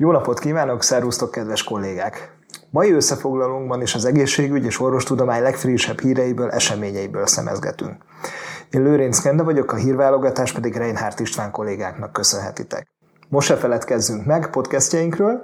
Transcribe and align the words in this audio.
Jó 0.00 0.10
napot 0.12 0.38
kívánok, 0.38 0.82
szervusztok, 0.82 1.30
kedves 1.30 1.62
kollégák! 1.62 2.36
Mai 2.70 2.92
összefoglalónkban 2.92 3.82
is 3.82 3.94
az 3.94 4.04
egészségügy 4.04 4.64
és 4.64 4.80
orvostudomány 4.80 5.42
legfrissebb 5.42 6.00
híreiből, 6.00 6.50
eseményeiből 6.50 7.26
szemezgetünk. 7.26 7.96
Én 8.70 8.82
Lőrinc 8.82 9.20
Kende 9.20 9.42
vagyok, 9.42 9.72
a 9.72 9.76
hírválogatás 9.76 10.52
pedig 10.52 10.76
Reinhardt 10.76 11.20
István 11.20 11.50
kollégáknak 11.50 12.12
köszönhetitek. 12.12 12.86
Most 13.28 13.46
se 13.46 13.56
feledkezzünk 13.56 14.26
meg 14.26 14.50
podcastjainkről, 14.50 15.42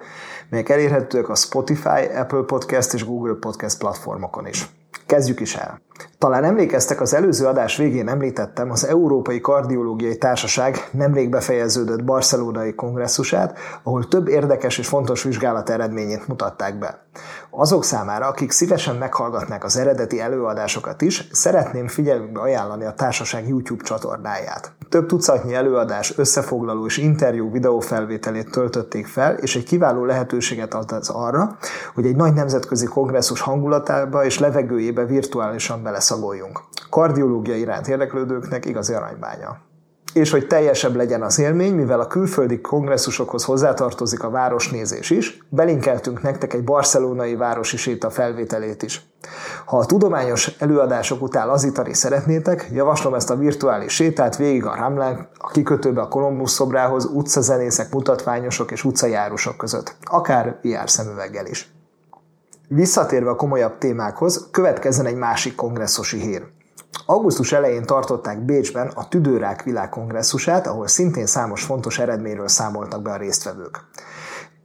melyek 0.50 0.68
elérhetőek 0.68 1.28
a 1.28 1.34
Spotify, 1.34 2.04
Apple 2.16 2.42
Podcast 2.46 2.94
és 2.94 3.04
Google 3.04 3.36
Podcast 3.40 3.78
platformokon 3.78 4.46
is. 4.46 4.68
Kezdjük 5.06 5.40
is 5.40 5.54
el. 5.54 5.82
Talán 6.18 6.44
emlékeztek, 6.44 7.00
az 7.00 7.14
előző 7.14 7.46
adás 7.46 7.76
végén 7.76 8.08
említettem 8.08 8.70
az 8.70 8.86
Európai 8.86 9.40
Kardiológiai 9.40 10.18
Társaság 10.18 10.88
nemrég 10.90 11.30
befejeződött 11.30 12.04
barcelonai 12.04 12.74
kongresszusát, 12.74 13.58
ahol 13.82 14.08
több 14.08 14.28
érdekes 14.28 14.78
és 14.78 14.86
fontos 14.86 15.22
vizsgálat 15.22 15.70
eredményét 15.70 16.28
mutatták 16.28 16.78
be. 16.78 17.02
Azok 17.50 17.84
számára, 17.84 18.26
akik 18.26 18.50
szívesen 18.50 18.96
meghallgatnák 18.96 19.64
az 19.64 19.76
eredeti 19.76 20.20
előadásokat 20.20 21.02
is, 21.02 21.28
szeretném 21.32 21.88
figyelmükbe 21.88 22.40
ajánlani 22.40 22.84
a 22.84 22.94
társaság 22.94 23.48
YouTube 23.48 23.84
csatornáját. 23.84 24.72
Több 24.88 25.06
tucatnyi 25.06 25.54
előadás, 25.54 26.18
összefoglaló 26.18 26.86
és 26.86 26.96
interjú 26.96 27.50
videófelvételét 27.50 28.50
töltötték 28.50 29.06
fel, 29.06 29.34
és 29.34 29.56
egy 29.56 29.64
kiváló 29.64 30.04
lehetőséget 30.04 30.74
ad 30.74 30.92
az 30.92 31.08
arra, 31.08 31.56
hogy 31.94 32.06
egy 32.06 32.16
nagy 32.16 32.32
nemzetközi 32.32 32.86
kongresszus 32.86 33.40
hangulatába 33.40 34.24
és 34.24 34.38
levegőjébe 34.84 35.04
virtuálisan 35.04 35.82
beleszagoljunk. 35.82 36.60
Kardiológia 36.90 37.56
iránt 37.56 37.88
érdeklődőknek 37.88 38.64
igazi 38.64 38.92
aranybánya 38.92 39.72
és 40.14 40.30
hogy 40.30 40.46
teljesebb 40.46 40.96
legyen 40.96 41.22
az 41.22 41.38
élmény, 41.38 41.74
mivel 41.74 42.00
a 42.00 42.06
külföldi 42.06 42.60
kongresszusokhoz 42.60 43.44
hozzátartozik 43.44 44.22
a 44.22 44.30
városnézés 44.30 45.10
is, 45.10 45.38
belinkeltünk 45.48 46.22
nektek 46.22 46.54
egy 46.54 46.64
barcelonai 46.64 47.36
városi 47.36 47.76
séta 47.76 48.10
felvételét 48.10 48.82
is. 48.82 49.06
Ha 49.64 49.78
a 49.78 49.86
tudományos 49.86 50.56
előadások 50.58 51.22
után 51.22 51.46
lazítani 51.46 51.94
szeretnétek, 51.94 52.68
javaslom 52.72 53.14
ezt 53.14 53.30
a 53.30 53.36
virtuális 53.36 53.92
sétát 53.92 54.36
végig 54.36 54.64
a 54.64 54.74
Ramlán, 54.74 55.28
a 55.38 55.50
kikötőbe 55.50 56.00
a 56.00 56.08
Kolumbusz 56.08 56.52
szobrához, 56.52 57.04
utcazenészek, 57.04 57.92
mutatványosok 57.92 58.70
és 58.70 58.84
utcajárosok 58.84 59.56
között, 59.56 59.96
akár 60.04 60.58
VR 60.62 60.90
szemüveggel 60.90 61.46
is. 61.46 61.74
Visszatérve 62.68 63.30
a 63.30 63.36
komolyabb 63.36 63.78
témákhoz, 63.78 64.48
következzen 64.50 65.06
egy 65.06 65.16
másik 65.16 65.54
kongresszusi 65.54 66.20
hír. 66.20 66.42
Augusztus 67.06 67.52
elején 67.52 67.82
tartották 67.82 68.44
Bécsben 68.44 68.86
a 68.94 69.08
Tüdőrák 69.08 69.62
világkongresszusát, 69.62 70.66
ahol 70.66 70.86
szintén 70.86 71.26
számos 71.26 71.64
fontos 71.64 71.98
eredményről 71.98 72.48
számoltak 72.48 73.02
be 73.02 73.10
a 73.10 73.16
résztvevők. 73.16 73.80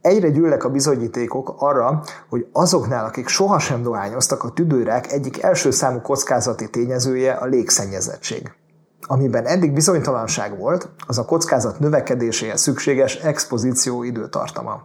Egyre 0.00 0.30
gyűlnek 0.30 0.64
a 0.64 0.70
bizonyítékok 0.70 1.54
arra, 1.58 2.02
hogy 2.28 2.46
azoknál, 2.52 3.04
akik 3.04 3.28
sohasem 3.28 3.82
dohányoztak, 3.82 4.42
a 4.42 4.50
tüdőrák 4.50 5.12
egyik 5.12 5.42
első 5.42 5.70
számú 5.70 6.00
kockázati 6.00 6.70
tényezője 6.70 7.32
a 7.32 7.46
légszennyezettség. 7.46 8.52
Amiben 9.10 9.46
eddig 9.46 9.72
bizonytalanság 9.72 10.58
volt, 10.58 10.88
az 11.06 11.18
a 11.18 11.24
kockázat 11.24 11.78
növekedéséhez 11.78 12.60
szükséges 12.60 13.14
expozíció 13.16 14.02
időtartama. 14.02 14.82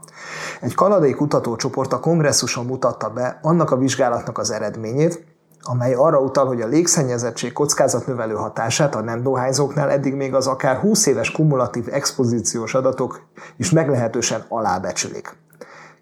Egy 0.61 0.73
kanadai 0.73 1.13
kutatócsoport 1.13 1.93
a 1.93 1.99
kongresszuson 1.99 2.65
mutatta 2.65 3.09
be 3.09 3.39
annak 3.41 3.71
a 3.71 3.77
vizsgálatnak 3.77 4.37
az 4.37 4.51
eredményét, 4.51 5.25
amely 5.61 5.93
arra 5.93 6.19
utal, 6.19 6.45
hogy 6.45 6.61
a 6.61 6.67
légszennyezettség 6.67 7.53
kockázatnövelő 7.53 8.33
hatását 8.33 8.95
a 8.95 9.01
nem 9.01 9.23
dohányzóknál 9.23 9.89
eddig 9.89 10.13
még 10.13 10.33
az 10.33 10.47
akár 10.47 10.77
20 10.77 11.05
éves 11.05 11.31
kumulatív 11.31 11.87
expozíciós 11.91 12.73
adatok 12.73 13.21
is 13.57 13.71
meglehetősen 13.71 14.45
alábecsülik. 14.47 15.37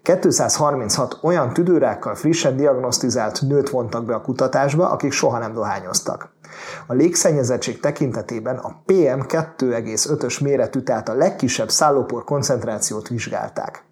236 0.04 1.18
olyan 1.22 1.52
tüdőrákkal 1.52 2.14
frissen 2.14 2.56
diagnosztizált 2.56 3.40
nőt 3.42 3.70
vontak 3.70 4.04
be 4.04 4.14
a 4.14 4.20
kutatásba, 4.20 4.90
akik 4.90 5.12
soha 5.12 5.38
nem 5.38 5.52
dohányoztak. 5.52 6.28
A 6.86 6.92
légszennyezettség 6.92 7.80
tekintetében 7.80 8.56
a 8.56 8.82
PM2,5-ös 8.86 10.42
méretű, 10.42 10.80
tehát 10.80 11.08
a 11.08 11.14
legkisebb 11.14 11.70
szállópor 11.70 12.24
koncentrációt 12.24 13.08
vizsgálták. 13.08 13.84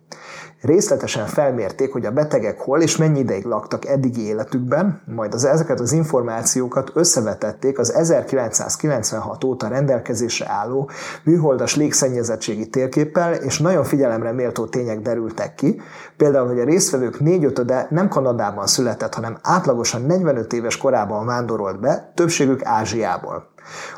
Részletesen 0.62 1.26
felmérték, 1.26 1.92
hogy 1.92 2.06
a 2.06 2.10
betegek 2.10 2.60
hol 2.60 2.80
és 2.80 2.96
mennyi 2.96 3.18
ideig 3.18 3.44
laktak 3.44 3.86
eddigi 3.86 4.26
életükben, 4.26 5.02
majd 5.14 5.34
az, 5.34 5.44
ezeket 5.44 5.80
az 5.80 5.92
információkat 5.92 6.90
összevetették 6.94 7.78
az 7.78 7.92
1996 7.94 9.44
óta 9.44 9.68
rendelkezésre 9.68 10.46
álló 10.48 10.90
műholdas 11.24 11.76
légszennyezettségi 11.76 12.68
térképpel, 12.68 13.32
és 13.32 13.58
nagyon 13.58 13.84
figyelemre 13.84 14.32
méltó 14.32 14.66
tények 14.66 15.00
derültek 15.00 15.54
ki, 15.54 15.80
például, 16.16 16.48
hogy 16.48 16.60
a 16.60 16.64
résztvevők 16.64 17.20
négyötöde 17.20 17.86
nem 17.90 18.08
Kanadában 18.08 18.66
született, 18.66 19.14
hanem 19.14 19.38
átlagosan 19.42 20.02
45 20.02 20.52
éves 20.52 20.76
korában 20.76 21.26
vándorolt 21.26 21.80
be, 21.80 22.12
többségük 22.14 22.64
Ázsiából. 22.64 23.51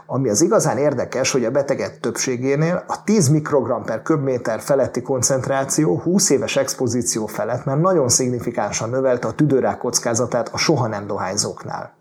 Ami 0.07 0.29
az 0.29 0.43
igazán 0.43 0.79
érdekes, 0.79 1.33
hogy 1.33 1.45
a 1.45 1.51
betegek 1.51 2.01
többségénél 2.01 2.85
a 2.87 3.05
10 3.05 3.29
mikrogram 3.29 3.85
per 3.85 4.03
köbméter 4.03 4.61
feletti 4.61 5.03
koncentráció 5.03 5.99
20 5.99 6.31
éves 6.31 6.57
expozíció 6.57 7.27
felett 7.27 7.65
már 7.65 7.79
nagyon 7.79 8.09
szignifikánsan 8.09 8.91
növelte 8.91 9.29
a 9.29 9.33
tüdőrák 9.33 9.79
kockázatát 9.79 10.49
a 10.53 10.59
soha 10.59 10.87
nem 10.87 11.07
dohányzóknál. 11.07 11.93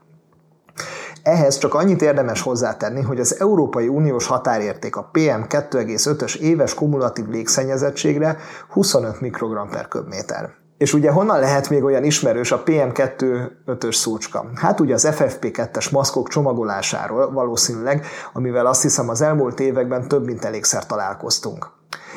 Ehhez 1.24 1.58
csak 1.58 1.74
annyit 1.74 2.02
érdemes 2.02 2.42
hozzátenni, 2.42 3.02
hogy 3.02 3.20
az 3.20 3.40
Európai 3.40 3.88
Uniós 3.88 4.28
határérték 4.28 4.96
a 4.96 5.10
PM2,5-ös 5.14 6.36
éves 6.36 6.74
kumulatív 6.74 7.28
légszennyezettségre 7.28 8.38
25 8.70 9.22
mikrogram 9.22 9.70
per 9.70 9.88
köbméter. 9.88 10.63
És 10.84 10.94
ugye 10.94 11.12
honnan 11.12 11.40
lehet 11.40 11.70
még 11.70 11.84
olyan 11.84 12.04
ismerős 12.04 12.52
a 12.52 12.64
PM2.5-ös 12.64 13.94
szócska? 13.94 14.46
Hát 14.56 14.80
ugye 14.80 14.94
az 14.94 15.08
FFP2-es 15.12 15.92
maszkok 15.92 16.30
csomagolásáról 16.30 17.32
valószínűleg, 17.32 18.06
amivel 18.34 18.66
azt 18.66 18.82
hiszem 18.82 19.10
az 19.10 19.22
elmúlt 19.22 19.60
években 19.60 20.08
több 20.08 20.26
mint 20.26 20.46
elégszer 20.46 20.86
találkoztunk. 20.86 21.72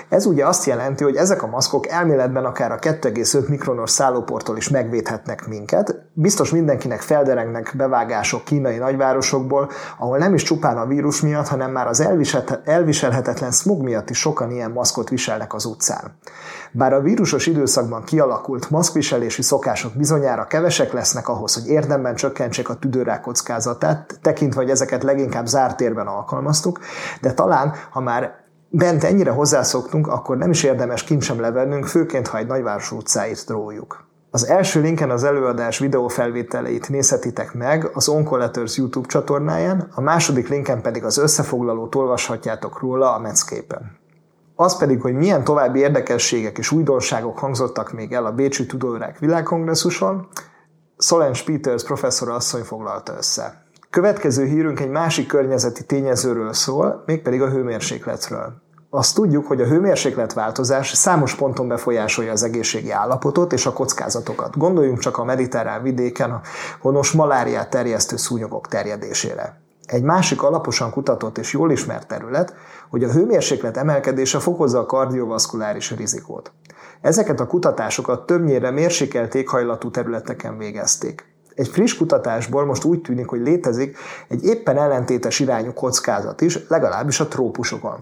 Ez 0.09 0.27
ugye 0.27 0.47
azt 0.47 0.65
jelenti, 0.65 1.05
hogy 1.05 1.17
ezek 1.17 1.43
a 1.43 1.47
maszkok 1.47 1.89
elméletben 1.89 2.45
akár 2.45 2.73
a 2.73 2.79
2,5 2.79 3.49
mikronos 3.49 3.91
szállóporttól 3.91 4.57
is 4.57 4.69
megvédhetnek 4.69 5.47
minket. 5.47 5.95
Biztos 6.13 6.51
mindenkinek 6.51 7.01
felderengnek 7.01 7.73
bevágások 7.77 8.45
kínai 8.45 8.77
nagyvárosokból, 8.77 9.71
ahol 9.99 10.19
nem 10.19 10.35
is 10.35 10.43
csupán 10.43 10.77
a 10.77 10.87
vírus 10.87 11.21
miatt, 11.21 11.49
hanem 11.49 11.71
már 11.71 11.87
az 11.87 12.09
elviselhetetlen 12.65 13.51
smog 13.51 13.83
miatt 13.83 14.11
is 14.11 14.19
sokan 14.19 14.51
ilyen 14.51 14.71
maszkot 14.71 15.09
viselnek 15.09 15.55
az 15.55 15.65
utcán. 15.65 16.19
Bár 16.73 16.93
a 16.93 17.01
vírusos 17.01 17.47
időszakban 17.47 18.05
kialakult 18.05 18.71
maszkviselési 18.71 19.43
szokások 19.43 19.93
bizonyára 19.97 20.47
kevesek 20.47 20.93
lesznek 20.93 21.29
ahhoz, 21.29 21.55
hogy 21.55 21.69
érdemben 21.69 22.15
csökkentsék 22.15 22.69
a 22.69 22.75
tüdőrák 22.75 23.21
kockázatát, 23.21 24.19
tekintve, 24.23 24.61
hogy 24.61 24.71
ezeket 24.71 25.03
leginkább 25.03 25.47
zárt 25.47 25.77
térben 25.77 26.07
alkalmaztuk, 26.07 26.79
de 27.21 27.33
talán, 27.33 27.75
ha 27.91 28.01
már 28.01 28.45
bent 28.69 29.05
ennyire 29.05 29.31
hozzászoktunk, 29.31 30.07
akkor 30.07 30.37
nem 30.37 30.51
is 30.51 30.63
érdemes 30.63 31.05
kint 31.05 31.23
sem 31.23 31.41
levennünk, 31.41 31.87
főként 31.87 32.29
ha 32.29 32.39
egy 32.39 32.47
nagyváros 32.47 32.93
utcáit 32.93 33.45
drójuk. 33.47 34.05
Az 34.31 34.47
első 34.47 34.81
linken 34.81 35.11
az 35.11 35.25
előadás 35.25 35.79
videófelvételeit 35.79 36.89
nézhetitek 36.89 37.55
meg 37.55 37.91
az 37.93 38.09
Oncoletters 38.09 38.77
YouTube 38.77 39.09
csatornáján, 39.09 39.89
a 39.95 40.01
második 40.01 40.49
linken 40.49 40.83
pedig 40.83 41.05
az 41.05 41.19
összefoglalót 41.19 41.95
olvashatjátok 41.95 42.81
róla 42.81 43.15
a 43.15 43.19
Medscape-en. 43.19 43.99
Az 44.55 44.79
pedig, 44.79 45.01
hogy 45.01 45.15
milyen 45.15 45.45
további 45.45 45.79
érdekességek 45.79 46.59
és 46.59 46.71
újdonságok 46.71 47.39
hangzottak 47.39 47.93
még 47.93 48.13
el 48.13 48.27
a 48.27 48.33
Bécsi 48.33 48.67
Tudórák 48.67 49.19
világkongresszuson, 49.19 50.29
Solange 50.99 51.39
Peters 51.45 51.85
professzor 51.85 52.29
asszony 52.29 52.63
foglalta 52.63 53.15
össze. 53.17 53.66
Következő 53.97 54.45
hírünk 54.45 54.81
egy 54.81 54.91
másik 54.91 55.27
környezeti 55.27 55.85
tényezőről 55.85 56.53
szól, 56.53 57.03
mégpedig 57.07 57.43
a 57.43 57.49
hőmérsékletről. 57.49 58.53
Azt 58.91 59.15
tudjuk, 59.15 59.47
hogy 59.47 59.61
a 59.61 59.67
hőmérsékletváltozás 59.67 60.93
számos 60.93 61.35
ponton 61.35 61.69
befolyásolja 61.69 62.33
az 62.33 62.43
egészségi 62.43 62.91
állapotot 62.91 63.53
és 63.53 63.67
a 63.67 63.73
kockázatokat. 63.73 64.59
Gondoljunk 64.59 64.99
csak 64.99 65.19
a 65.19 65.25
mediterrán 65.25 65.83
vidéken 65.83 66.31
a 66.31 66.41
honos 66.81 67.13
maláriát 67.13 67.71
terjesztő 67.71 68.17
szúnyogok 68.17 68.69
terjedésére. 68.69 69.61
Egy 69.87 70.03
másik 70.03 70.43
alaposan 70.43 70.91
kutatott 70.91 71.39
és 71.39 71.53
jól 71.53 71.71
ismert 71.71 72.09
terület, 72.09 72.55
hogy 72.91 73.05
a 73.05 73.13
hőmérséklet 73.13 73.77
emelkedése 73.77 74.39
fokozza 74.39 74.79
a 74.79 74.87
kardiovaszkuláris 74.87 75.91
rizikót. 75.91 76.53
Ezeket 77.01 77.41
a 77.41 77.47
kutatásokat 77.47 78.27
többnyire 78.27 78.71
mérsékelt 78.71 79.35
éghajlatú 79.35 79.91
területeken 79.91 80.59
végezték. 80.59 81.36
Egy 81.57 81.69
friss 81.69 81.97
kutatásból 81.97 82.65
most 82.65 82.85
úgy 82.85 83.01
tűnik, 83.01 83.27
hogy 83.27 83.41
létezik 83.41 83.97
egy 84.29 84.45
éppen 84.45 84.77
ellentétes 84.77 85.41
irányú 85.41 85.73
kockázat 85.73 86.41
is, 86.41 86.59
legalábbis 86.69 87.21
a 87.21 87.29
trópusokon. 87.29 87.99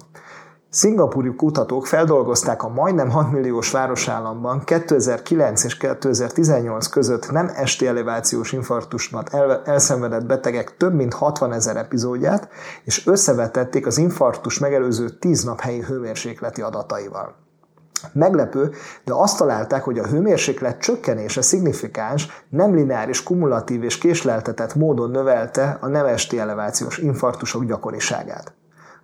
Szingapúri 0.71 1.35
kutatók 1.35 1.87
feldolgozták 1.87 2.63
a 2.63 2.69
majdnem 2.69 3.11
6 3.11 3.33
milliós 3.33 3.71
városállamban 3.71 4.65
2009 4.65 5.65
és 5.65 5.77
2018 5.77 6.87
között 6.87 7.31
nem 7.31 7.51
esti 7.55 7.87
elevációs 7.87 8.53
infarktusmat 8.53 9.35
elszenvedett 9.65 10.27
betegek 10.27 10.77
több 10.77 10.95
mint 10.95 11.15
60 11.15 11.53
ezer 11.53 11.77
epizódját, 11.77 12.49
és 12.85 13.07
összevetették 13.07 13.87
az 13.87 13.99
infarktus 13.99 14.59
megelőző 14.59 15.09
10 15.09 15.45
nap 15.45 15.61
helyi 15.61 15.83
hőmérsékleti 15.83 16.63
adataival. 16.63 17.44
Meglepő, 18.13 18.71
de 19.05 19.13
azt 19.15 19.39
találták, 19.39 19.83
hogy 19.83 19.99
a 19.99 20.07
hőmérséklet 20.07 20.79
csökkenése 20.79 21.43
szignifikáns, 21.43 22.45
nem 22.49 22.75
lineáris, 22.75 23.23
kumulatív 23.23 23.83
és 23.83 23.99
késleltetett 23.99 24.75
módon 24.75 25.11
növelte 25.11 25.79
a 25.81 25.87
nem 25.87 26.07
esti 26.07 26.39
elevációs 26.39 26.99
infarktusok 26.99 27.65
gyakoriságát. 27.65 28.55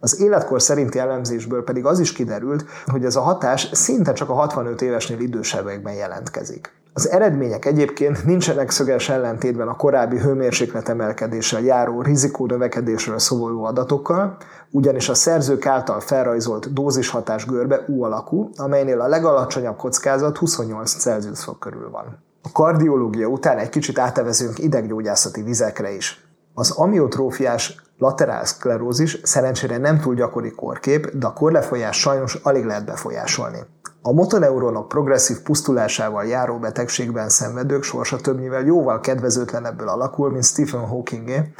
Az 0.01 0.21
életkor 0.21 0.63
szerinti 0.63 0.99
elemzésből 0.99 1.65
pedig 1.65 1.85
az 1.85 1.99
is 1.99 2.13
kiderült, 2.13 2.65
hogy 2.87 3.05
ez 3.05 3.17
a 3.17 3.21
hatás 3.21 3.69
szinte 3.73 4.13
csak 4.13 4.29
a 4.29 4.35
65 4.35 4.83
évesnél 4.83 5.21
idősebbekben 5.21 5.95
jelentkezik. 5.95 6.80
Az 6.93 7.09
eredmények 7.11 7.65
egyébként 7.65 8.25
nincsenek 8.25 8.71
szöges 8.71 9.09
ellentétben 9.09 9.69
a 9.69 9.77
korábbi 9.77 10.19
hőmérséklet 10.19 10.89
emelkedéssel 10.89 11.61
járó 11.61 12.03
rizikó 12.03 12.47
növekedésről 12.47 13.19
szóló 13.19 13.65
adatokkal, 13.65 14.37
ugyanis 14.71 15.09
a 15.09 15.15
szerzők 15.15 15.67
által 15.67 16.01
felrajzolt 16.01 16.73
dózishatás 16.73 17.47
görbe 17.47 17.85
U 17.87 18.03
alakú, 18.03 18.51
amelynél 18.57 19.01
a 19.01 19.07
legalacsonyabb 19.07 19.77
kockázat 19.77 20.39
28 20.39 20.93
Celsius 20.93 21.45
fok 21.45 21.59
körül 21.59 21.91
van. 21.91 22.19
A 22.43 22.53
kardiológia 22.53 23.27
után 23.27 23.59
egy 23.59 23.69
kicsit 23.69 23.99
átevezünk 23.99 24.59
ideggyógyászati 24.59 25.43
vizekre 25.43 25.93
is. 25.95 26.30
Az 26.61 26.71
amiotrófiás 26.71 27.83
laterál 27.99 28.45
szklerózis 28.45 29.21
szerencsére 29.23 29.79
nem 29.79 30.01
túl 30.01 30.15
gyakori 30.15 30.51
korkép, 30.51 31.17
de 31.17 31.27
a 31.27 31.33
korlefolyás 31.33 32.01
sajnos 32.01 32.35
alig 32.35 32.65
lehet 32.65 32.85
befolyásolni. 32.85 33.59
A 34.03 34.13
motoneuronok 34.13 34.89
progresszív 34.89 35.41
pusztulásával 35.41 36.25
járó 36.25 36.59
betegségben 36.59 37.29
szenvedők 37.29 37.83
sorsa 37.83 38.17
többnyire 38.17 38.61
jóval 38.61 39.01
kedvezőtlenebből 39.01 39.89
alakul, 39.89 40.31
mint 40.31 40.45
Stephen 40.45 40.87
Hawkingé, 40.87 41.53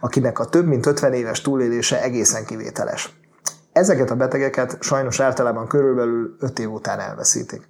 akinek 0.00 0.38
a 0.38 0.44
több 0.44 0.66
mint 0.66 0.86
50 0.86 1.12
éves 1.12 1.40
túlélése 1.40 2.02
egészen 2.02 2.44
kivételes. 2.44 3.18
Ezeket 3.72 4.10
a 4.10 4.16
betegeket 4.16 4.76
sajnos 4.80 5.20
általában 5.20 5.66
körülbelül 5.66 6.36
5 6.40 6.58
év 6.58 6.72
után 6.72 7.00
elveszítik. 7.00 7.68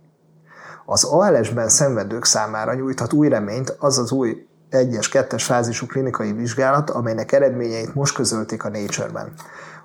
Az 0.86 1.04
ALS-ben 1.04 1.68
szenvedők 1.68 2.24
számára 2.24 2.74
nyújthat 2.74 3.12
új 3.12 3.28
reményt 3.28 3.76
az 3.78 3.98
az 3.98 4.12
új 4.12 4.46
1-es, 4.70 5.08
2-es 5.12 5.42
fázisú 5.42 5.86
klinikai 5.86 6.32
vizsgálat, 6.32 6.90
amelynek 6.90 7.32
eredményeit 7.32 7.94
most 7.94 8.14
közölték 8.14 8.64
a 8.64 8.68
Nature-ben. 8.68 9.32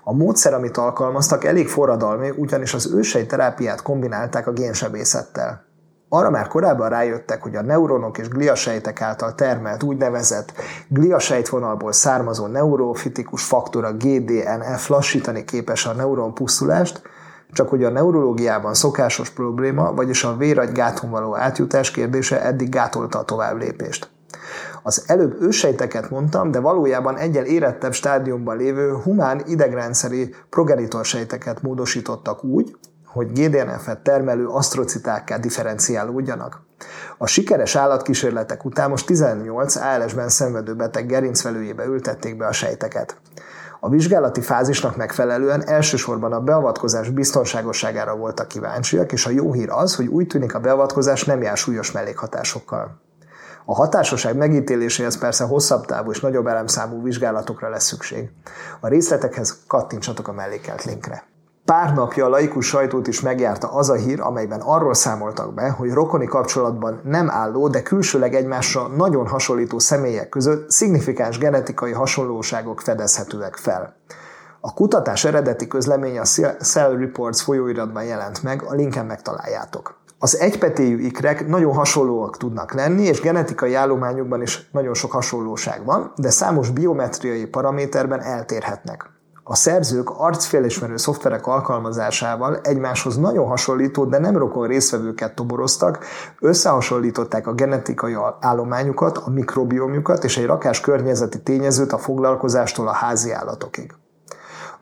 A 0.04 0.12
módszer, 0.12 0.54
amit 0.54 0.76
alkalmaztak, 0.76 1.44
elég 1.44 1.68
forradalmi, 1.68 2.30
ugyanis 2.36 2.74
az 2.74 2.92
ősei 2.94 3.26
terápiát 3.26 3.82
kombinálták 3.82 4.46
a 4.46 4.52
génsebészettel. 4.52 5.64
Arra 6.08 6.30
már 6.30 6.48
korábban 6.48 6.88
rájöttek, 6.88 7.42
hogy 7.42 7.56
a 7.56 7.62
neuronok 7.62 8.18
és 8.18 8.28
gliasejtek 8.28 9.00
által 9.00 9.34
termelt 9.34 9.82
úgynevezett 9.82 10.52
gliasejtvonalból 10.88 11.92
származó 11.92 12.46
neurofitikus 12.46 13.44
faktor 13.44 13.84
a 13.84 13.92
GDNF 13.92 14.88
lassítani 14.88 15.44
képes 15.44 15.86
a 15.86 15.92
neuron 15.92 16.34
pusztulást, 16.34 17.02
csak 17.52 17.68
hogy 17.68 17.84
a 17.84 17.90
neurológiában 17.90 18.74
szokásos 18.74 19.30
probléma, 19.30 19.92
vagyis 19.92 20.24
a 20.24 20.36
véragy 20.36 20.72
gáton 20.72 21.10
való 21.10 21.36
átjutás 21.36 21.90
kérdése 21.90 22.42
eddig 22.42 22.68
gátolta 22.68 23.18
a 23.18 23.24
tovább 23.24 23.56
lépést. 23.56 24.10
Az 24.82 25.04
előbb 25.06 25.40
ősejteket 25.40 26.10
mondtam, 26.10 26.50
de 26.50 26.60
valójában 26.60 27.16
egyel 27.16 27.44
érettebb 27.44 27.92
stádiumban 27.92 28.56
lévő 28.56 28.92
humán 28.92 29.42
idegrendszeri 29.46 30.34
progenitorsejteket 30.50 31.62
módosítottak 31.62 32.44
úgy, 32.44 32.76
hogy 33.06 33.32
GDNF-et 33.32 34.02
termelő 34.02 34.46
asztrocitákká 34.46 35.36
differenciálódjanak. 35.36 36.60
A 37.18 37.26
sikeres 37.26 37.76
állatkísérletek 37.76 38.64
után 38.64 38.90
most 38.90 39.06
18 39.06 39.76
ALS-ben 39.76 40.28
szenvedő 40.28 40.74
beteg 40.74 41.06
gerincvelőjébe 41.06 41.84
ültették 41.84 42.36
be 42.36 42.46
a 42.46 42.52
sejteket. 42.52 43.16
A 43.80 43.88
vizsgálati 43.88 44.40
fázisnak 44.40 44.96
megfelelően 44.96 45.68
elsősorban 45.68 46.32
a 46.32 46.40
beavatkozás 46.40 47.10
biztonságosságára 47.10 48.16
voltak 48.16 48.48
kíváncsiak, 48.48 49.12
és 49.12 49.26
a 49.26 49.30
jó 49.30 49.52
hír 49.52 49.70
az, 49.70 49.94
hogy 49.94 50.06
úgy 50.06 50.26
tűnik 50.26 50.54
a 50.54 50.60
beavatkozás 50.60 51.24
nem 51.24 51.42
jár 51.42 51.56
súlyos 51.56 51.92
mellékhatásokkal. 51.92 53.00
A 53.64 53.74
hatásosság 53.74 54.36
megítéléséhez 54.36 55.18
persze 55.18 55.44
hosszabb 55.44 55.84
távú 55.84 56.10
és 56.10 56.20
nagyobb 56.20 56.46
elemszámú 56.46 57.02
vizsgálatokra 57.02 57.68
lesz 57.68 57.84
szükség. 57.84 58.30
A 58.80 58.88
részletekhez 58.88 59.58
kattintsatok 59.66 60.28
a 60.28 60.32
mellékelt 60.32 60.84
linkre. 60.84 61.30
Pár 61.64 61.94
napja 61.94 62.24
a 62.24 62.28
laikus 62.28 62.66
sajtót 62.66 63.06
is 63.06 63.20
megjárta 63.20 63.72
az 63.72 63.90
a 63.90 63.94
hír, 63.94 64.20
amelyben 64.20 64.60
arról 64.60 64.94
számoltak 64.94 65.54
be, 65.54 65.70
hogy 65.70 65.92
rokoni 65.92 66.26
kapcsolatban 66.26 67.00
nem 67.04 67.30
álló, 67.30 67.68
de 67.68 67.82
külsőleg 67.82 68.34
egymásra 68.34 68.86
nagyon 68.86 69.26
hasonlító 69.26 69.78
személyek 69.78 70.28
között 70.28 70.70
szignifikáns 70.70 71.38
genetikai 71.38 71.92
hasonlóságok 71.92 72.80
fedezhetőek 72.80 73.56
fel. 73.56 73.96
A 74.60 74.74
kutatás 74.74 75.24
eredeti 75.24 75.66
közleménye 75.66 76.20
a 76.20 76.24
Cell 76.62 76.96
Reports 76.96 77.42
folyóiratban 77.42 78.04
jelent 78.04 78.42
meg, 78.42 78.62
a 78.62 78.72
linken 78.72 79.06
megtaláljátok. 79.06 80.01
Az 80.24 80.38
egypetéjű 80.38 80.98
ikrek 80.98 81.46
nagyon 81.46 81.74
hasonlóak 81.74 82.36
tudnak 82.36 82.72
lenni, 82.72 83.02
és 83.02 83.20
genetikai 83.20 83.74
állományukban 83.74 84.42
is 84.42 84.68
nagyon 84.72 84.94
sok 84.94 85.12
hasonlóság 85.12 85.84
van, 85.84 86.12
de 86.16 86.30
számos 86.30 86.70
biometriai 86.70 87.46
paraméterben 87.46 88.20
eltérhetnek. 88.20 89.10
A 89.44 89.54
szerzők 89.54 90.10
arcfélismerő 90.10 90.96
szoftverek 90.96 91.46
alkalmazásával 91.46 92.60
egymáshoz 92.62 93.16
nagyon 93.16 93.46
hasonlító, 93.46 94.04
de 94.04 94.18
nem 94.18 94.36
rokon 94.36 94.66
részvevőket 94.66 95.34
toboroztak, 95.34 96.04
összehasonlították 96.40 97.46
a 97.46 97.52
genetikai 97.52 98.16
állományukat, 98.40 99.18
a 99.18 99.30
mikrobiomjukat 99.30 100.24
és 100.24 100.36
egy 100.36 100.46
rakás 100.46 100.80
környezeti 100.80 101.42
tényezőt 101.42 101.92
a 101.92 101.98
foglalkozástól 101.98 102.88
a 102.88 102.92
házi 102.92 103.32
állatokig. 103.32 103.94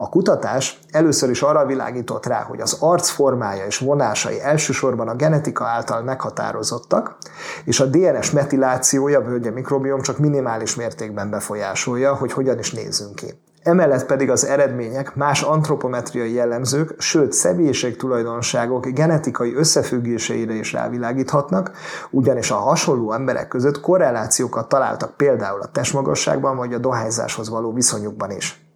A 0.03 0.09
kutatás 0.09 0.79
először 0.91 1.31
is 1.31 1.43
arra 1.43 1.67
világított 1.67 2.27
rá, 2.27 2.43
hogy 2.43 2.61
az 2.61 2.77
arc 2.81 3.09
formája 3.09 3.65
és 3.67 3.79
vonásai 3.79 4.41
elsősorban 4.41 5.09
a 5.09 5.15
genetika 5.15 5.65
által 5.65 6.03
meghatározottak, 6.03 7.17
és 7.65 7.81
a 7.81 7.87
DNS 7.87 8.31
metilációja, 8.31 9.23
vagy 9.23 9.47
a 9.47 9.51
mikrobiom 9.51 10.01
csak 10.01 10.19
minimális 10.19 10.75
mértékben 10.75 11.31
befolyásolja, 11.31 12.15
hogy 12.15 12.33
hogyan 12.33 12.59
is 12.59 12.73
nézzünk 12.73 13.15
ki. 13.15 13.41
Emellett 13.63 14.07
pedig 14.07 14.31
az 14.31 14.47
eredmények 14.47 15.15
más 15.15 15.43
antropometriai 15.43 16.33
jellemzők, 16.33 16.95
sőt 16.99 17.33
személyiségtulajdonságok 17.33 18.87
genetikai 18.87 19.55
összefüggéseire 19.55 20.55
is 20.55 20.73
rávilágíthatnak, 20.73 21.71
ugyanis 22.11 22.51
a 22.51 22.57
hasonló 22.57 23.13
emberek 23.13 23.49
között 23.49 23.81
korrelációkat 23.81 24.69
találtak 24.69 25.17
például 25.17 25.61
a 25.61 25.71
testmagasságban 25.71 26.57
vagy 26.57 26.75
a 26.75 26.79
dohányzáshoz 26.79 27.49
való 27.49 27.73
viszonyukban 27.73 28.31
is. 28.31 28.70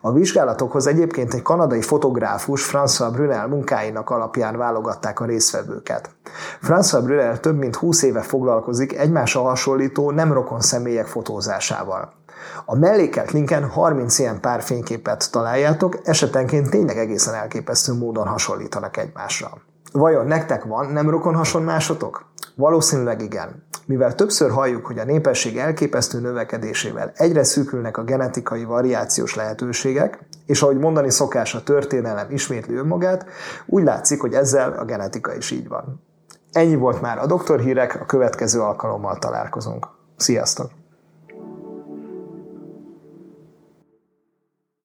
A 0.00 0.12
vizsgálatokhoz 0.12 0.86
egyébként 0.86 1.34
egy 1.34 1.42
kanadai 1.42 1.82
fotográfus 1.82 2.70
François 2.72 3.08
Brunel 3.12 3.46
munkáinak 3.46 4.10
alapján 4.10 4.56
válogatták 4.56 5.20
a 5.20 5.24
résztvevőket. 5.24 6.10
François 6.62 7.00
Brunel 7.04 7.40
több 7.40 7.58
mint 7.58 7.76
20 7.76 8.02
éve 8.02 8.20
foglalkozik 8.20 8.98
egymásra 8.98 9.42
hasonlító 9.42 10.10
nem 10.10 10.32
rokon 10.32 10.60
személyek 10.60 11.06
fotózásával. 11.06 12.12
A 12.64 12.76
mellékelt 12.76 13.30
linken 13.30 13.68
30 13.68 14.18
ilyen 14.18 14.40
pár 14.40 14.62
fényképet 14.62 15.30
találjátok, 15.30 15.98
esetenként 16.04 16.70
tényleg 16.70 16.98
egészen 16.98 17.34
elképesztő 17.34 17.92
módon 17.92 18.26
hasonlítanak 18.26 18.96
egymásra. 18.96 19.50
Vajon 19.92 20.26
nektek 20.26 20.64
van 20.64 20.86
nem 20.86 21.10
rokon 21.10 21.34
hasonlásotok? 21.34 22.24
Valószínűleg 22.54 23.22
igen. 23.22 23.64
Mivel 23.86 24.14
többször 24.14 24.50
halljuk, 24.50 24.86
hogy 24.86 24.98
a 24.98 25.04
népesség 25.04 25.58
elképesztő 25.58 26.20
növekedésével 26.20 27.12
egyre 27.14 27.44
szűkülnek 27.44 27.96
a 27.96 28.04
genetikai 28.04 28.64
variációs 28.64 29.34
lehetőségek, 29.34 30.18
és 30.46 30.62
ahogy 30.62 30.78
mondani 30.78 31.10
szokás 31.10 31.54
a 31.54 31.62
történelem 31.62 32.30
ismétli 32.30 32.74
önmagát, 32.74 33.26
úgy 33.66 33.84
látszik, 33.84 34.20
hogy 34.20 34.34
ezzel 34.34 34.72
a 34.72 34.84
genetika 34.84 35.34
is 35.34 35.50
így 35.50 35.68
van. 35.68 36.02
Ennyi 36.52 36.76
volt 36.76 37.00
már 37.00 37.18
a 37.18 37.26
doktorhírek, 37.26 38.00
a 38.00 38.06
következő 38.06 38.60
alkalommal 38.60 39.18
találkozunk. 39.18 39.86
Sziasztok! 40.16 40.70